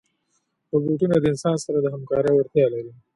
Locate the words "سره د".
1.65-1.85